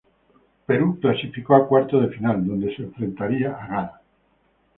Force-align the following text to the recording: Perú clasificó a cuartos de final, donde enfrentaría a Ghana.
Perú 0.65 0.97
clasificó 0.99 1.53
a 1.53 1.67
cuartos 1.67 2.01
de 2.01 2.09
final, 2.15 2.43
donde 2.43 2.73
enfrentaría 2.75 3.51
a 3.53 3.67
Ghana. 3.67 4.01